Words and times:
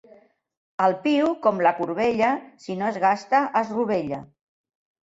El 0.85 0.95
piu, 1.03 1.29
com 1.45 1.61
la 1.67 1.75
corbella, 1.81 2.33
si 2.65 2.81
no 2.81 2.91
es 2.91 3.01
gasta 3.07 3.47
es 3.65 3.75
rovella. 3.79 4.27